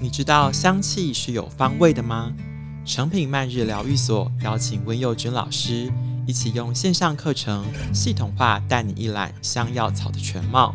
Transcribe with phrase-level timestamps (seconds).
[0.00, 2.32] 你知道香气是有方位的吗？
[2.84, 5.92] 诚品慢日疗愈所邀请温佑君老师
[6.26, 10.74] 一起用线上课程系统化带你一览香药草的全貌。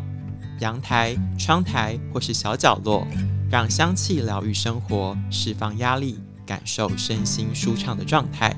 [0.60, 3.06] 阳台、窗台或是小角落，
[3.50, 8.54] 让香气疗愈生活，释放压力，感受身心舒畅的状态。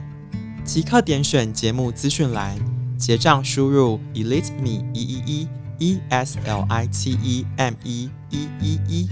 [0.64, 2.58] 即刻点选节目资讯栏，
[2.98, 5.48] 结账输入 elite me 一一
[5.78, 9.08] 一 e s l i t e m e 一一一，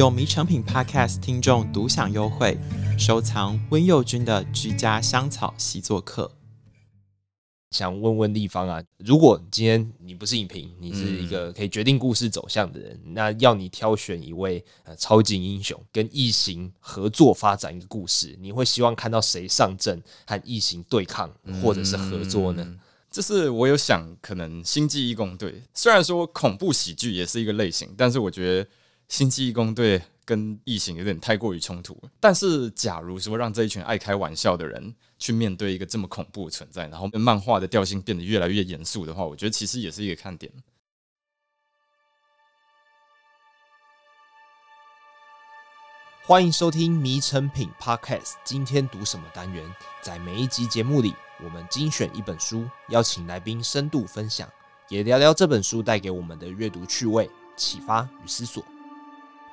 [0.00, 2.56] 有迷成品 Podcast 听众独享优惠，
[2.98, 6.32] 收藏温佑君的居家香草习作课。
[7.70, 21.30] 想问问立方啊，如果今天你不是影评，你是一个可以决定故事走向的人，嗯、那要你挑选一位呃超级英雄跟异形合作发展一个故事，你会希望看到谁上阵和异形对抗，
[21.62, 22.64] 或者是合作呢？
[22.66, 22.80] 嗯、
[23.10, 28.70] 这是我有想，可能星际异攻队虽然说恐怖喜剧也是一个类型，但是我觉得
[29.10, 32.00] 星际异攻队跟异形有点太过于冲突。
[32.20, 40.50] 但是假如说让这一群爱开玩笑的人，去面对一个这么恐怖的存在，然后漫画的调性变得越来越严肃的话，我觉得其实也是一个看点。
[46.22, 49.68] 欢迎收听《迷成品 Podcast》，今天读什么单元？
[50.00, 54.48] 在每一集节目里，我们精选一本书，邀请来宾深度分享，
[54.88, 58.64] 也聊聊这本书带给我们的阅读趣味、启发与思索。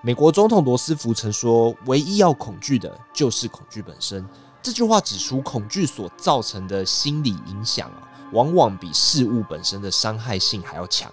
[0.04, 4.26] 美国总统罗斯福曾说：“唯一要恐惧的，就是恐惧本身。”
[4.62, 11.12] 这句话指出，恐惧所造成的心理影响啊，往往比事物本身的伤害性还要强。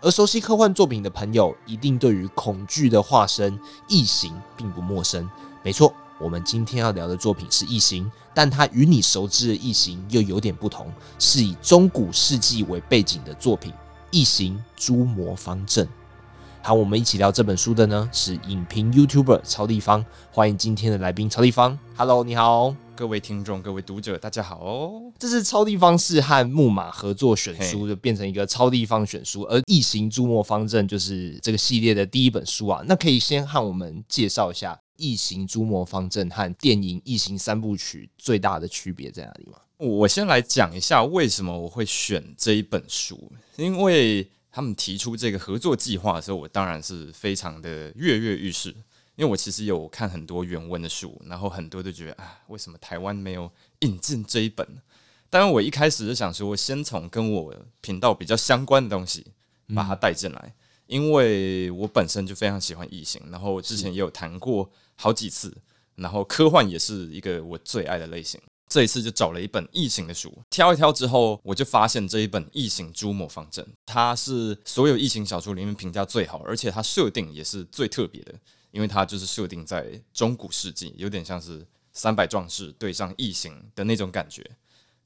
[0.00, 5.28] 而熟悉科幻作品的朋友，一定对于恐惧的化身异形并不陌生。
[5.62, 13.72] 没错，我们今天要聊的作品是《异形》，但它与你熟知的异形又有点不同，是以中古世纪为背景的作品
[14.12, 15.84] 《异形：诸魔方阵》。
[16.66, 20.02] 和我们一起聊这本书的呢，是影评 YouTuber 超地方。
[20.32, 21.78] 欢迎今天的来宾超地方。
[21.94, 25.12] Hello，你好，各位听众、各位读者，大家好哦。
[25.18, 29.42] 这是超地方是和木马合作选书，就变成一个超地方选书。
[29.42, 32.82] 而《异形：诸魔方阵》就是这个系列的第一本书啊。
[32.86, 39.58] 那可以先和我们介绍一下《异形：诸魔方阵》和电影《异形三部曲》最大的区别在哪里吗？
[39.76, 44.26] 我先来讲一下为什么我会选这一本书，因为。
[44.54, 48.68] 他们提出这个合作计划的时候，我当然是非常的跃跃欲试，
[49.16, 53.50] 因为我其实有看很多原文的书，然后很多都觉得啊，为什么台湾没有
[53.80, 54.64] 引进这一本？
[55.28, 59.26] 当然，我一开始就想说，我先从跟我频道比较相关的东西
[59.74, 60.52] 把它带进来，嗯、
[60.86, 65.52] 因为我本身就非常喜欢异形，然后之前也有谈过好几次，
[65.96, 68.40] 然后科幻也是一个我最爱的类型。
[68.68, 78.34] 这一次就找了一本异形的书，挑一挑之后，我就发现这一本《异形：诸魔方阵》，它是所有异形小说里面评价最好，而且它设定也是最特别的，
[78.72, 84.44] 因为它就是设定在中古世纪，有点像是三百壮士对上异形的那种感觉，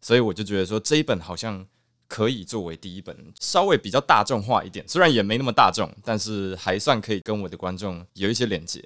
[0.00, 1.66] 所以我就觉得说这一本好像
[2.06, 8.82] 可以作为第一本，稍微比较大众化一点，虽然也没那么大众，但是还算可以跟我的观众有一些连接。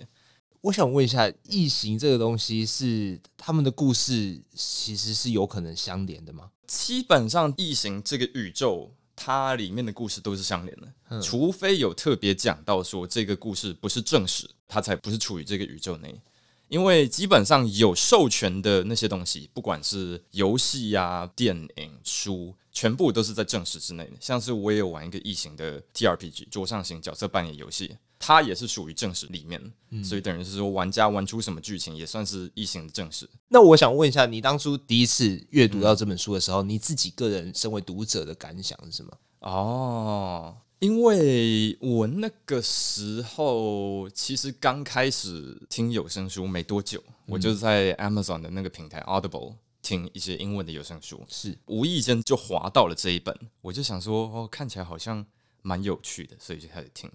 [0.63, 6.51] 我想问一下，异形这个东西是他们的故事，其实是有可能相连的吗？
[6.69, 16.21] 基本上，异形这个宇宙，它里面的故事都是相连的，嗯、除非有特别讲到说这个故事不是正史，它才不是处于这个宇宙内。
[16.69, 24.13] 因为基本上有授权的那些东西，不管是游戏呀、电影、书，全部都是在正史之内的。
[24.19, 27.97] 像是我也有玩一个异形的 TRPG 桌上型角色扮演游戏。
[28.25, 29.61] 它也是属于正史里面，
[29.91, 33.29] 嗯、所以等于是说，玩家玩出什么剧情，也算是异形的正史。
[33.49, 39.11] 那我想问一下，你当初第一次阅读到这本书的时候，嗯、你自己个人身为读者的感想是什么？
[39.41, 55.27] 哦，因为我那个时候其实刚开始听有声书没多久，嗯、我就在 Amazon 的那个平台 Audible 听一些英文的有声书，是无意间就滑到了这一本，我就想说，哦，看起来好像
[55.61, 57.11] 蛮有趣的，所以就开始听。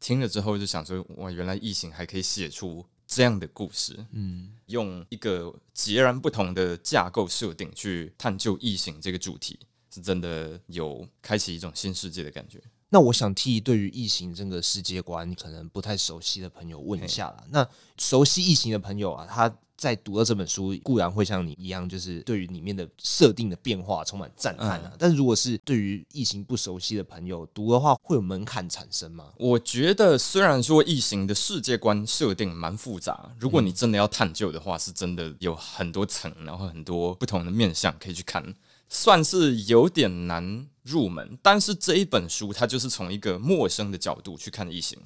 [0.00, 4.04] 听了之后就想说，哇，原来异形还可以写出这样的故事。
[4.10, 9.58] 嗯，用一个截然不同的架构设定去探究异形这个主题，
[9.90, 12.60] 是真的有开启一种新世界的感觉。
[12.90, 17.44] 那我想替对于异形这个世界观你可能不太熟悉的朋友问一下啦。
[17.50, 19.54] 那熟悉异形的朋友啊，他。
[19.76, 24.82] 在读了这本书，固然会像你一样，就是对于里面的设定的变化充满赞叹啊。
[24.84, 29.32] 嗯、但如果是对于异形不熟悉的朋友读的话，会有门槛产生吗？
[29.36, 38.54] 我觉得虽然说异形的世界观设定蛮复杂，如果你真的要探究的话，是真的有很多层，然后很多不同的面向可以去看，
[38.88, 41.36] 算是有点难入门。
[41.42, 44.96] 但是这一本书它就是从一个陌生的角度去看异形。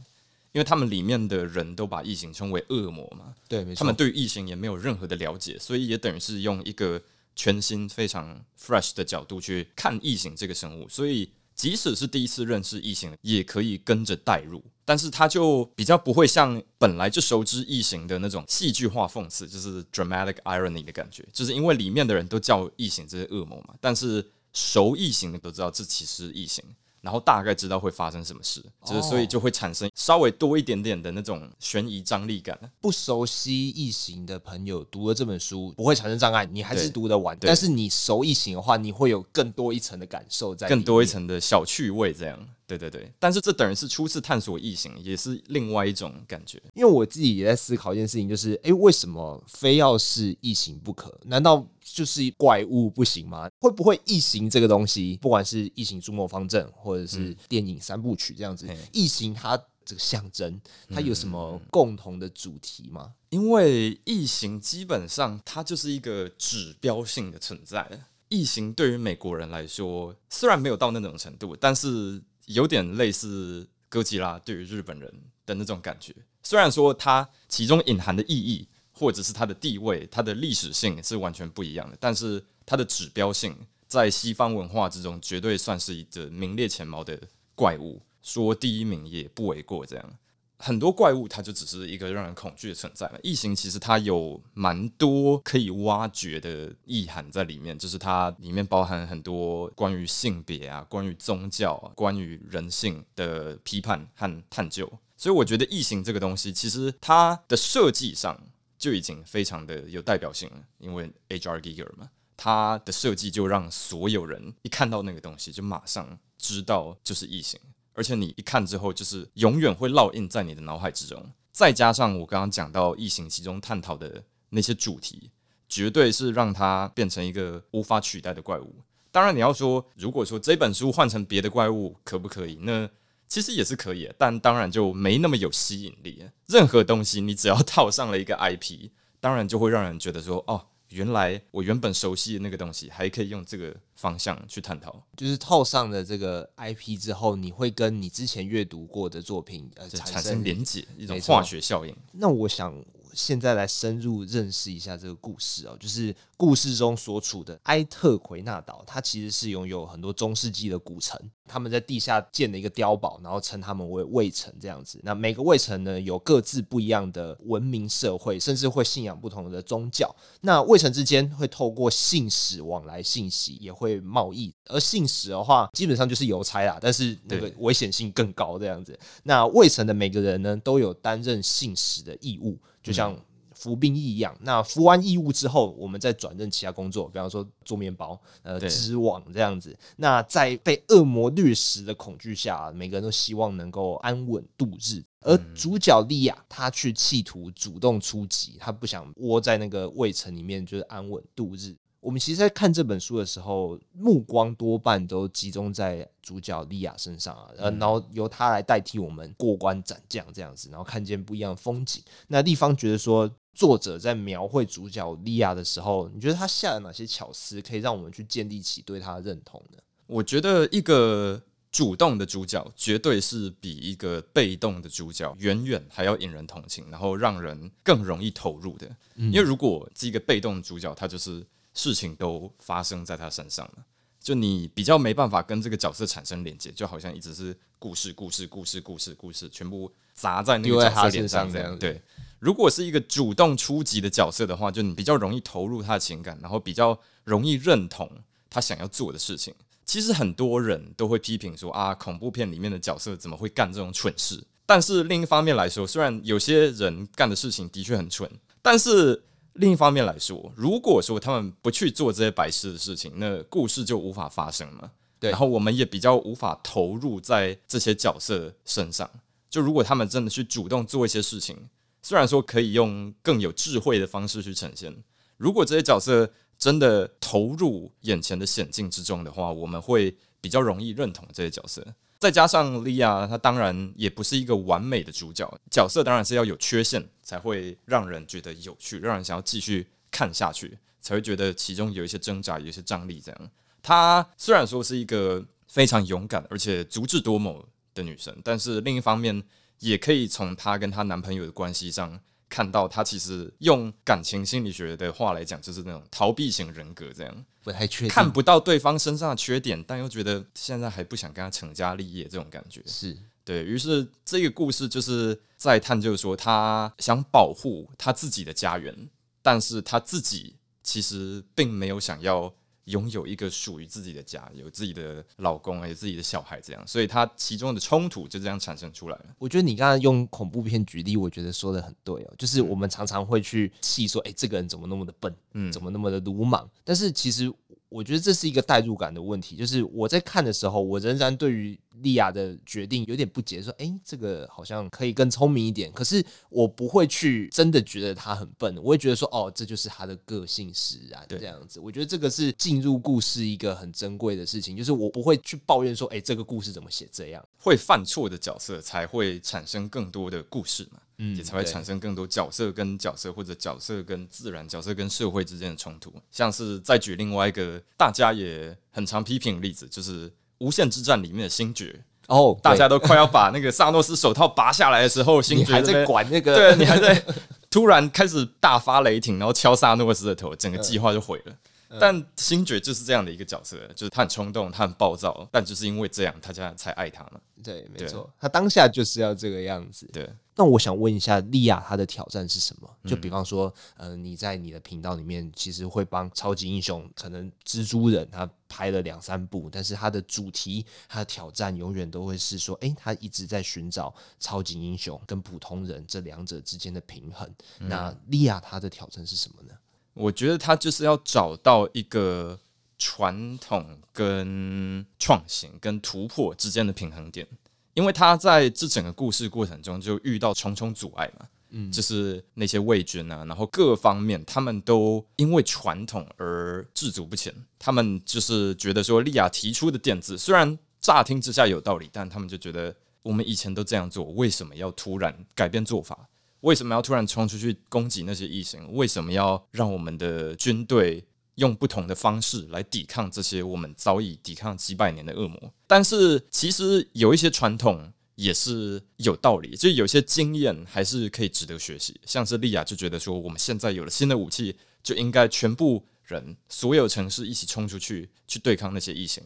[0.52, 3.78] 因因为他们里面的人都把异形称为恶魔嘛，对，没错。
[3.78, 7.00] 他们对于异形也没有任何的了解，所以也等于是用一个
[7.36, 11.30] 全新、非常 fresh 的角度去看异形这个生物，所以。
[11.54, 24.24] 即使是第一次认识异形，也可以跟着带入，但是它就比较不会像本来就熟知异形的那种戏剧化讽刺，就是 dramatic irony 的感觉，就是因为里面的人都叫异形这些恶魔嘛，但是
[24.58, 26.64] 熟异形的都知道这其实是异形。
[27.00, 32.58] 然后大概知道会发生什么事，就是所以就会产生稍微多一点点的那种悬疑张力感。
[32.81, 37.38] 不熟悉异形的朋友读了这本书不会产生障碍，你还是读得完。
[37.40, 42.37] 但是你熟异形的话，你会有更多一层的感受在，更多一层的小趣味这样。
[42.66, 46.60] 对对对，但是这等于是初次探索异形，也是另外一种感觉。
[46.75, 51.16] 因为我自己也在思考一件事情，就是哎，为什么非要是异形不可？
[51.25, 51.64] 难道
[51.94, 53.49] 就是怪物不行吗？
[53.61, 63.12] 会不会异形这个东西，不管是异形逐魔方阵，或者是电影三部曲这样子，异、嗯、形它这个象征，它有什么共同的主题吗？
[63.31, 67.88] 因为异形基本上它就是一个指标性的存在。
[68.29, 72.23] 异形对于美国人来说，虽然没有到那种程度，但是。
[72.49, 75.12] 有点类似哥吉拉对于日本人
[75.44, 78.67] 的那种感觉，虽然说它其中隐含的意义
[78.98, 83.56] 或者是它的地位、它的历史性是完全不一样的，但是它的指标性
[83.86, 87.16] 在西方文化之中绝对算是一个名列前茅的
[87.54, 89.86] 怪物，说第一名也不为过。
[89.86, 90.18] 这样。
[90.60, 93.18] 很多怪物，它就只是一个让人恐惧的存在嘛。
[93.22, 104.92] 异形其实它有蛮多可以挖掘的意涵在里面，就是它里面包含很多关于性别啊、关于宗教啊、关于人性的批判和探究。
[105.16, 108.36] 所以我觉得异形这个东西，其实它的设计上
[108.78, 111.60] 就已经非常的有代表性了，因为 H.R.
[111.60, 117.58] Giger 嘛，它的设计就让所有人一看到那个东西，就马上知道就是异形。
[117.92, 121.32] 而且你一看之后，就是永远会烙印在你的脑海之中。
[121.50, 125.32] 再加上我刚刚讲到异形其中探讨的那些主题，
[125.69, 128.76] 绝对是让它变成一个无法取代的怪物。
[129.10, 132.54] 当然，你要说如果说这本书换成别的怪物可不可以？
[132.62, 132.88] 那
[133.28, 136.25] 其实也是可以，但当然就没那么有吸引力。
[136.46, 138.90] 任何东西你只要套上了一个 IP，
[139.20, 140.64] 当然就会让人觉得说哦。
[140.92, 145.04] 原来我原本熟悉的那个东西，还可以用这个方向去探讨。
[145.19, 151.94] 就是套上了这个 IP 之后，你会跟你之前阅读过的作品呃产生，连接，一种化学效应。
[152.12, 152.74] 那我想。
[153.19, 165.00] 现在来深入认识一下这个故事哦，就是故事中所处的埃特奎纳岛，它其实是拥有很多中世纪的古城，他们在地下建了一个碉堡，然后称他们为卫城这样子。
[165.03, 170.15] 那每个卫城呢，有各自不一样的文明社会，甚至会信仰不同的宗教。
[170.43, 174.55] 那卫城之间会透过信使往来信息，也会贸易。
[174.67, 178.97] 而信使的话，基本上就是邮差啦，但是那个危险性更高这样子。
[179.25, 182.56] 那卫城的每个人呢，都有担任信使的义务。
[182.88, 183.14] 就像
[183.55, 189.76] 服兵役一样，那服完义务之后，我们再转任其他工作，比方说做面包、呃织网这样子。
[189.96, 195.02] 那在被恶魔掠食的恐惧下，每个人都希望能够安稳度日。
[195.20, 201.75] 而主角莉亚，她去企图主动出击，她不想窝在那个卫城里面，就是安稳度日。
[202.08, 212.02] 我们其实，在看这本书的时候，目光多半都集中在主角莉亚身上啊，呃，然后由她来代替我们过关斩将这样子，然后看见不一样的风景。
[212.28, 219.79] 那立方觉得说，作者在描绘主角莉亚的时候，你觉得他下了哪些巧思，可以让我们去建立起对他的认同呢？
[220.06, 221.38] 我觉得一个
[221.70, 228.88] 主动的主角，绝对是比一个被动的主角远远还要引人同情，然后让人更容易投入的。
[229.17, 231.46] 因为如果是一个被动的主角，他就是。
[231.79, 233.85] 事情都发生在他身上了，
[234.20, 241.79] 就你比较没办法跟这个角色产生连接，就好像一直是故事、故事、故事、故事、故事，全部砸在那个角色脸上这样。
[241.79, 242.03] 对，
[242.41, 248.11] 如果是一个主动出击的角色的话，就你比较容易投入他的情感，然后比较容易认同
[248.51, 249.55] 他想要做的事情。
[249.85, 254.44] 其实很多人都会批评说啊，恐怖片里面的角色怎么会干这种蠢事？
[254.67, 258.29] 但是另一方面来说，虽然有些人干的事情的确很蠢，
[258.61, 259.23] 但是。
[259.58, 264.91] 另一方面来说，如果说他们不去做这些白痴的事情，那故事就无法发生嘛。
[265.20, 269.10] 对，然后我们也比较无法投入在这些角色身上。
[269.50, 271.56] 就如果他们真的去主动做一些事情，
[272.03, 274.94] 虽然说可以用更有智慧的方式去呈现，
[275.36, 281.84] 如果这些角色真的投入眼前的险境之中的话，我们会比较容易认同这些角色。
[282.19, 293.20] 再加上莉亚，她当然也不是一个完美的主角，角色当然是要有缺陷才会让人觉得有趣，让人想要继续看下去，才会觉得其中有一些挣扎，有一些张力。
[293.25, 293.51] 这样，
[293.82, 299.41] 她虽然说是一个非常勇敢而且足智多谋的女生，但是另一方面
[299.79, 307.44] 也可以从她跟她男朋友的关系上看到，他其实用感情心理学的话来讲，就是那种逃避型人格，这样。
[307.62, 312.82] 不太确定，看不到对方身上的缺点，但又觉得现在还不想跟他成家立业，这种感觉。
[312.86, 313.17] 是。
[313.44, 319.08] 对，于是这个故事就是在探究说，他想保护他自己的家园，
[319.43, 322.52] 但是他自己其实并没有想要。
[322.88, 329.26] 拥有一个属于自己的家，有自己的老公，有自己的小孩，这样，所以他其中的冲突就这样产生出来了。
[329.38, 337.52] 我觉得你刚刚用恐怖片举例，我觉得说的很对哦，就是我们常常会去细说，哎，这个人怎么那么的笨，嗯，怎么那么的鲁莽，但是其实。
[337.88, 361.00] 我觉得这是一个代入感的问题，就是我在看的时候，我仍然对于莉亚的决定有点不解，说：“诶，这个好像可以更聪明一点。”可是我不会去真的觉得他很笨，我会觉得说：“哦，这就是他的个性使然。”这样子，我觉得这个是进入故事一个很珍贵的事情，就是我不会去抱怨说：“诶，这个故事怎么写这样？”会犯错的角色才会产生更多的故事嘛。
[361.19, 366.13] 嗯，也才会产生更多角色跟角色，或者角色跟自然、角色跟社会之间的冲突。
[366.31, 372.05] 像是再举另外一个大家也很常批评的例子，就是《无限之战》里面的星爵。
[372.29, 377.25] 哦，大家都快要把那个萨诺斯手套拔下来的时候， 星爵还在管那个，对，你还在
[377.70, 381.53] 突然开始大发雷霆，然后敲萨诺斯的头，整个计划就毁了。
[382.00, 387.40] 但星爵就是这样的一个角色，就是他很冲动，他很暴躁，但就是因为这样，大家才爱他嘛。
[387.62, 390.08] 对，没错，他当下就是要这个样子。
[390.12, 392.88] 对，那我想问一下，莉亚她的挑战是什么？
[393.04, 407.52] 就比方说，呃，你在你的频道里面，其实会帮超级英雄，可能蜘蛛人他拍了两三部，但是他的主题、他的挑战永远都会是说，诶，他一直在寻找超级英雄跟普通人这两者之间的平衡。
[407.78, 409.74] 那莉亚她的挑战是什么呢？
[410.19, 412.58] 我觉得他就是要找到一个
[412.98, 417.46] 传统跟创新跟突破之间的平衡点，
[417.94, 436.29] 因为他在这整个故事过程中就遇到重重阻碍嘛，嗯，就是那些卫军啊，然后各方面他们都因为传统而驻足不前，他们就是觉得说莉亚提出的点子虽然乍听之下有道理，但他们就觉得我们以前都这样做，为什么要突然改变做法？
[436.60, 438.93] 为什么要突然冲出去攻击那些异形？
[438.93, 441.24] 为什么要让我们的军队
[441.55, 445.72] 用不同的方式来抵抗这些我们早已抵抗几百年的恶魔？
[445.86, 452.20] 但是其实有一些传统也是有道理，就有些经验还是可以值得学习。
[452.27, 459.43] 像是莉亚就觉得说，我们现在有了新的武器，就应该全部人、所有城市一起冲出去去对抗那些异形。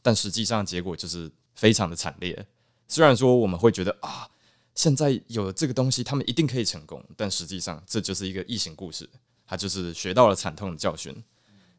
[0.00, 2.46] 但实际上结果就是非常的惨烈。
[2.86, 4.28] 虽然说我们会觉得啊。
[4.74, 7.04] 现在有了这个东西，他们一定可以成功。
[7.16, 9.08] 但实际上，这就是一个异形故事，
[9.46, 11.14] 他就是学到了惨痛的教训。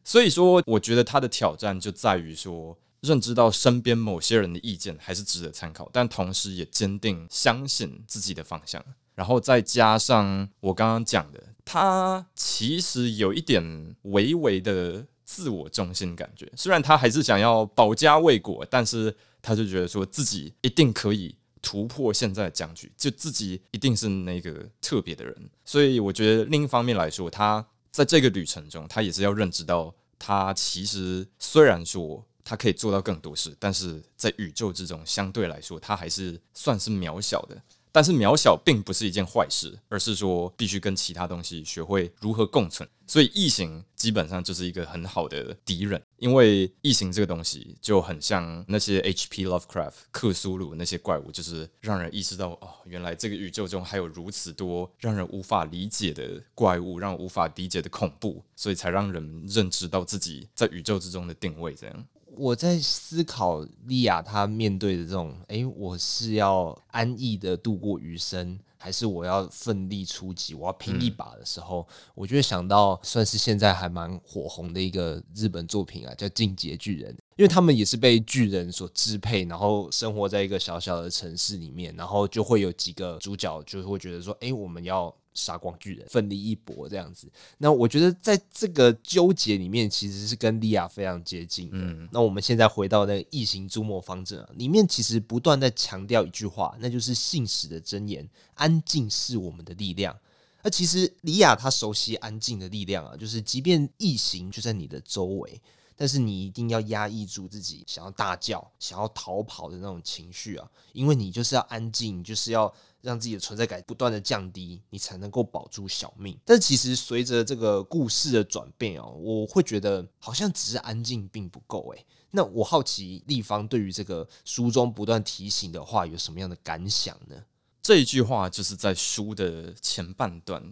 [0.04, 8.84] 所以说，我觉得他的挑战就在于说，认知到身边某些人的意见还是值得参考，但同时也坚定相信自己的方向。
[9.14, 16.50] 然后再加上我刚刚讲的，他其实有一点微微的自我中心感觉。
[16.56, 21.34] 虽然他还是想要保家卫国，但是他就觉得说自己一定可以。
[21.64, 25.50] 突破现在的僵局，就自己一定是那个特别的人。
[25.64, 37.62] 所以我觉得另一方面来说，他在这个旅程中，他也是要认知到，他其实虽然说他可以做到更多事，但是在宇宙之中，相对来说，他还是算是渺小的。
[37.94, 42.88] 但是渺小并不是一件坏事，而是说必须跟其他东西学会如何共存。
[43.06, 49.46] 所以异形基本上就是一个很好的敌人，因为异形这个东西就很像那些 H.P.
[49.46, 62.06] Lovecraft 克苏鲁那些怪物，就是让人意识到哦，原来这个宇宙中还有如此多让人无法理解的怪物，让人无法理解的恐怖，所以才让人认知到自己在宇宙之中的定位这样。
[62.36, 85.14] 我在思考莉亚她面对的这种，诶，我是要安逸的度过余生，还是我要奋力出击，我要拼一把的时候，嗯、我就会想到，算是现在还蛮火红的一个日本作品啊，叫《进阶巨人》，因为他们也是被巨人所支配，然后生活在一个小小的城市里面，然后就会有几个主角就会觉得说，诶，我们要。
[85.34, 87.28] 杀光巨人，奋力一搏这样子。
[87.58, 91.78] 那我觉得在这个纠结里面，其实是跟利亚非常接近的。
[91.78, 100.16] 嗯、那我们现在回到那个异形诸魔方阵啊，里面其实不断在强调一句话，那就是信使的箴言：安静是我们的力量。
[100.62, 105.60] 那其实利亚他熟悉安静的力量啊，就是即便异形就在你的周围，
[105.96, 112.72] 但是你一定要压抑住自己想要大叫、想要逃跑的那种情绪啊，因为你就是要安静，就是要。
[113.04, 116.36] 让自己的存在感不断的降低，你才能够保住小命。
[116.44, 122.06] 但其实随着这个故事的转变哦，我会觉得好像只是安静并不够诶。
[122.30, 127.36] 那我好奇立方对于这个书中不断提醒的话有什么样的感想呢？
[127.82, 130.64] 这一句话就是在书的前半段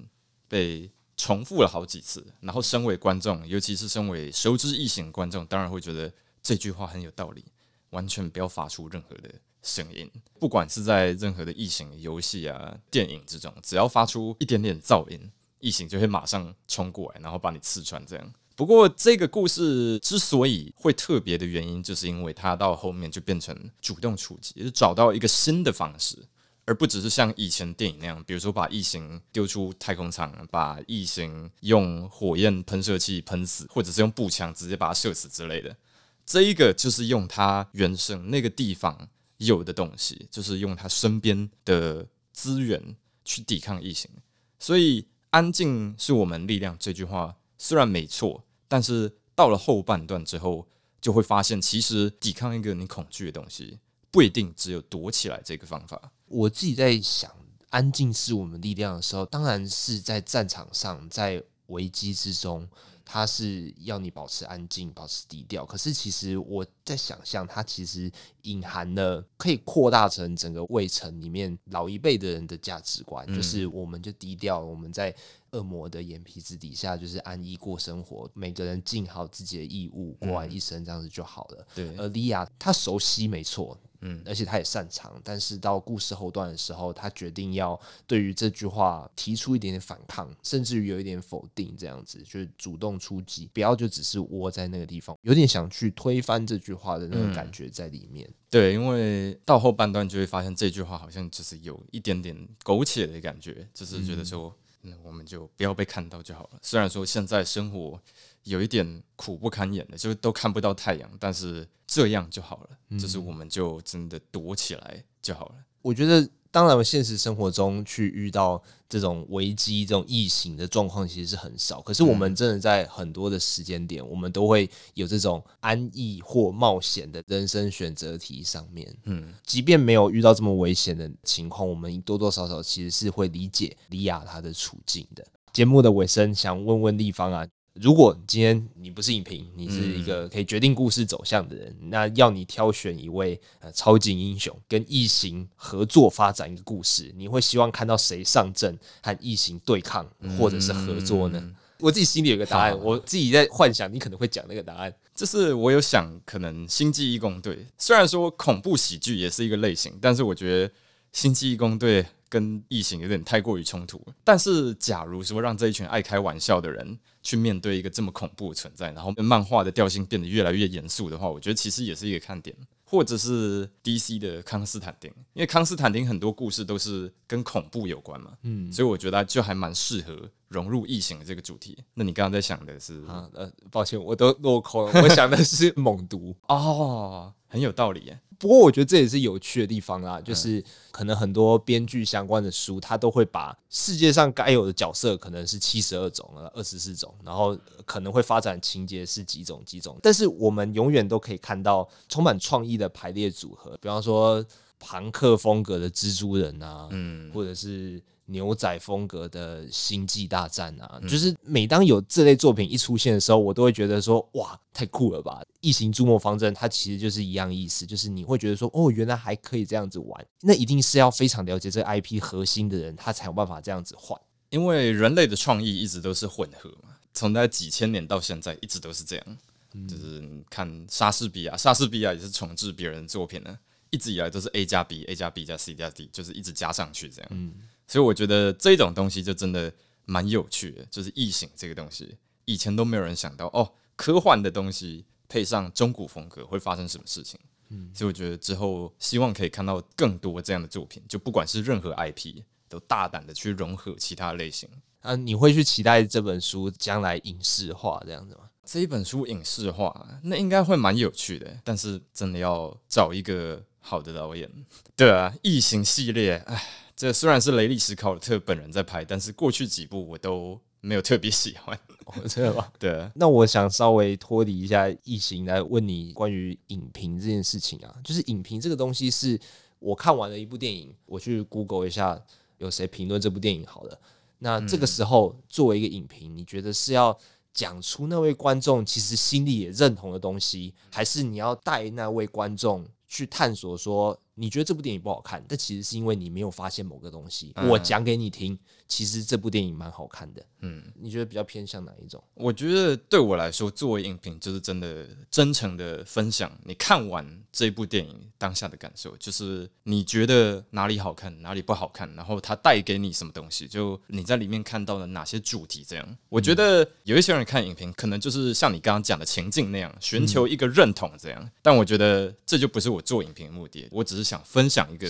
[0.49, 6.11] 被重复了好几次，然后身为观众，尤其是身为熟知异形观众，当然会觉得
[6.43, 7.45] 这句话很有道理，
[7.91, 9.31] 完全不要发出任何的
[9.62, 18.04] 声音，不管是在任何的异形游戏啊、电影之中，只要发出一点点噪音，异形就会马上冲过来，然后把你刺穿。
[18.04, 18.33] 这样。
[18.54, 26.19] 不过这个故事之所以会特别的原因，就是因为它到后面就变成主动出击，就是找到一个新的方式。
[26.64, 35.76] 而不只是像以前电影那样，比如说把异形丢出太空舱，把异形用火焰喷射器喷死，或者是用步枪直接把它射死之类的。
[36.25, 39.09] 这一个就是用他原生那个地方
[39.46, 44.11] 有的东西，就是用他身边的资源去抵抗异形。
[44.58, 50.66] 所以“安静是我们力量”这句话虽然没错，但是到了后半段之后，
[51.00, 53.78] 就会发现其实抵抗一个你恐惧的东西，
[54.11, 56.12] 不一定只有躲起来这个方法。
[56.26, 57.30] 我自己在想，
[57.70, 62.68] 安静是我们力量的时候，当然是在战场上，在危机之中，
[63.04, 65.64] 它是要你保持安静、保持低调。
[65.64, 68.11] 可是，其实我在想象，它其实
[68.42, 75.14] 隐含了可以扩大成整个卫城里面老一辈的人的价值观，嗯、就是我们就低调，我们在
[75.52, 81.66] 恶魔的眼皮子底下，就是安逸过生活，每个人尽好自己的义务，过完一生这样子就好了。
[81.76, 83.78] 嗯、对，而莉亚她熟悉，没错。
[84.04, 98.26] 嗯，而且他也擅长，但是到故事后段的时候，他决定要对于这句话提出一点点反抗，甚至于有一点否定，这样子就是主动出击，不要就只是窝在那个地方，有点想去推翻这句话的那种感觉在里面。
[98.28, 104.52] 嗯、对，因为到后半段就会发现这句话好像就是有一点点苟且的感觉，就是觉得说，
[104.83, 106.59] 嗯，我们就不要被看到就好了。
[106.62, 108.01] 虽然说现在生活。
[108.45, 115.55] 有一点苦不堪言的，就是都看不到太阳，但是这样就好了，嗯、就是我们就真的躲起来就好了。
[115.81, 121.80] 我觉得，当然，现实生活中去遇到这种危机、这种异形的状况，其实是很少。
[121.80, 128.94] 可是，我们真的在很多的时间点，嗯、我们都会有这种安逸或冒险的人生选择题上面。
[129.05, 135.27] 嗯，即便没有遇到这么危险的情况，我们多多少少其实是会理解莉亚她的处境的。
[135.55, 137.46] 节目的尾声，想问问立方啊。
[137.74, 150.06] 如果今天你不是影评，你是一个可以决定故事走向的人，嗯、那要你挑选一位呃超级英雄跟异形合作发展一个故事，你会希望看到谁上阵和异形对抗
[150.38, 151.40] 或者是合作呢？
[151.42, 160.74] 嗯、我自己心里有个答案，我自己在幻想你可能会讲那个答案，就是我有想可能星际义工队，虽然说恐怖喜剧也是一个类型，但是我觉得
[161.12, 162.04] 星际义工队。
[162.33, 172.57] 跟异形有点太过于冲突，但是假如说让这一群爱开玩笑的人去面对一个这么恐怖的存在，然后漫画的调性变得越来越严肃的话，我觉得其实也是一个看点。
[172.85, 181.83] 或者是 DC 的康斯坦丁，因为康斯坦丁很多故事都是跟恐怖有关嘛，嗯，所以我觉得就还蛮适合融入异形的这个主题。
[181.95, 183.03] 那你刚刚在想的是？
[183.07, 185.03] 啊，呃，抱歉，我都落空了。
[185.03, 188.21] 我想的是 猛毒哦，很有道理耶。
[188.42, 204.44] 不过我觉得这也是有趣的地方啦，就是可能很多编剧相关的书，他都会把世界上该有的角色可能是七十二种、二十四种，然后可能会发展情节是几种几种，但是我们永远都可以看到充满创意的排列组合，比方说
[204.81, 208.02] 朋克风格的蜘蛛人啊，嗯，或者是。
[208.33, 215.40] 牛仔风格的星际大战啊，嗯、就是每当有这类作品一出现的时候，我都会觉得说，哇，太酷了吧！
[215.61, 224.21] 异形诸魔方阵，它其实就是一样意思，就是你会觉得说，哦，原来还可以这样子玩，那一定是要非常了解这个 IP 核心的人，他才有办法这样子换。
[224.51, 229.38] 因为人类的创意一直都是混合嘛，从在几千年到现在，一直都是这样。
[229.75, 237.31] 嗯、就是看莎士比亚，莎士比亚也是重置别人的作品呢，一直以来都是 A 加 B，A 加 B 加 C 加 D，就是一直加上去这样。
[237.33, 237.55] 嗯。
[237.92, 239.70] 所以我觉得这种东西就真的
[240.07, 247.38] 蛮有趣的，就是异形这个东西，以前都没有人想到哦，科幻的东西配上中古风格会发生什么事情。
[247.68, 254.66] 嗯，所以我觉得之后希望可以看到更多这样的作品，就不管是任何 IP，都大胆的去融合其他类型。
[255.00, 258.48] 啊，你会去期待这本书将来影视化这样子吗？
[258.64, 264.50] 这一本书影视化，那应该会蛮有趣的，但是真的要找一个好的导演。
[264.96, 266.64] 对啊，异形系列，哎。
[266.94, 271.78] 这虽然是雷利·史考特本人在拍，但是过去几部我都没有特别喜欢。
[272.05, 272.68] 哦，真的吗？
[272.78, 273.09] 对。
[273.14, 279.38] 那我想稍微脱离一下异形来问你关于影评这件事情啊，就是影评这个东西是
[279.78, 282.20] 我看完了一部电影，我去 Google 一下
[282.59, 283.98] 有谁评论这部电影好了。
[284.38, 287.16] 那这个时候作为一个影评，你觉得是要
[287.55, 294.16] 讲出那位观众其实心里也认同的东西，还是你要带那位观众去探索说？
[294.35, 297.53] 你觉得这部电影不好看，但其实是因为你没有发现某个东西。
[297.57, 300.45] 嗯、我讲给你听，其实这部电影蛮好看的。
[300.61, 302.23] 嗯，你觉得比较偏向哪一种？
[302.35, 315.85] 我觉得对我来说，作为影评，就是真的真诚的分享你看完这部电影当下的感受，就是你觉得哪里好看，哪里不好看，然后它带给你什么东西，就你在里面看到了哪些主题。
[315.87, 321.51] 这样，我觉得有一些人看影评，可能就是像你刚刚讲的情境那样，寻求一个认同这样。
[321.61, 325.08] 但我觉得这就不是我做影评的目的，我只是想分享一个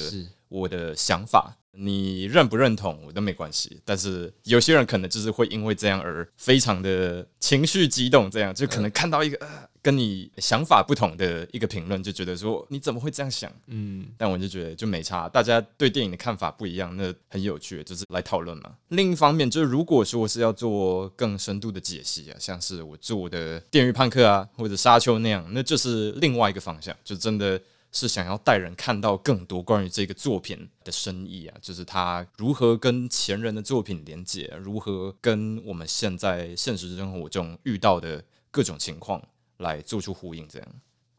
[0.49, 1.57] 我的想法。
[1.75, 9.49] 你认不认同我都没关系，但是有些人可能就是会因为这样而非常的情绪激动，这样就可能看到一个、呃、
[9.81, 13.51] 跟你想法不同的一个评论，就觉得说你怎么会这样想？
[13.69, 18.75] 嗯，但我就觉得就没差，大家对电影的看法不一样，那很有趣，就是来讨论嘛。
[18.89, 27.59] 另一方面，就是如果说是要做更深度的解析啊，像是我做的《电驭判客》啊，或者《沙丘》那样，那就是另外一个方向，就真的。
[27.93, 39.23] 是想要带人看到更多关于这个作品的深意啊，就是他如何跟前人的作品连接，如何跟我们现在现实生活中遇到的各种情况
[39.59, 40.49] 来做出呼应。
[40.49, 40.69] 这样，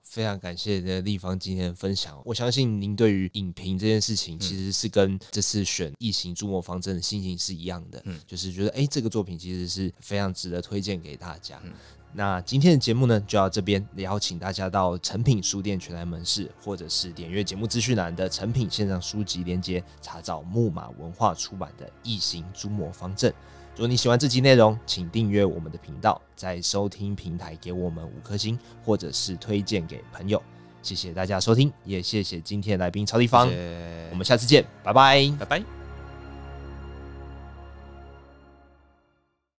[0.02, 2.20] 非常感谢的立方今天的分享。
[2.26, 11.62] 我相信您对于影评这件事情，其实是跟这次选《异形：诸魔方阵》的心情是一样的，嗯，就是觉得哎，这个作品其实是非常值得推荐给大家。
[11.64, 11.72] 嗯
[12.15, 23.32] 那今天的节目呢，就到这边，邀请大家到诚品书店全台门市，或者是点阅节目资讯栏的诚品线上书籍链接，查找木马文化出版的《异形：诸魔方阵》。
[23.76, 30.41] 如果你喜欢这集内容，请订阅我们的频道，在收听平台给我们五颗星，或者是推荐给朋友。
[30.84, 33.47] 谢谢大家收听，也谢谢今天的来宾超立方。
[33.47, 34.08] 谢谢。
[34.12, 35.83] 我们下次见，拜拜，拜拜。